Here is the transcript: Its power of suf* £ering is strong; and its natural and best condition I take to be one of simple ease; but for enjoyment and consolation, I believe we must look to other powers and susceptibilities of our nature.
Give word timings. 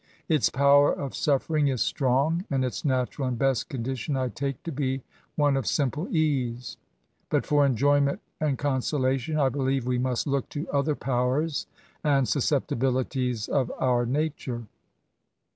Its 0.27 0.49
power 0.49 0.91
of 0.91 1.13
suf* 1.13 1.47
£ering 1.47 1.71
is 1.71 1.79
strong; 1.79 2.43
and 2.49 2.65
its 2.65 2.83
natural 2.83 3.27
and 3.27 3.37
best 3.37 3.69
condition 3.69 4.17
I 4.17 4.29
take 4.29 4.63
to 4.63 4.71
be 4.71 5.03
one 5.35 5.55
of 5.55 5.67
simple 5.67 6.07
ease; 6.09 6.75
but 7.29 7.45
for 7.45 7.63
enjoyment 7.67 8.19
and 8.39 8.57
consolation, 8.57 9.37
I 9.37 9.49
believe 9.49 9.85
we 9.85 9.99
must 9.99 10.25
look 10.25 10.49
to 10.49 10.67
other 10.71 10.95
powers 10.95 11.67
and 12.03 12.27
susceptibilities 12.27 13.47
of 13.47 13.71
our 13.77 14.07
nature. 14.07 14.63